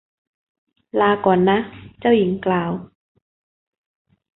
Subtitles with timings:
[0.99, 1.57] ลาก่อนนะ
[1.99, 2.71] เจ้าหญิงกล่าว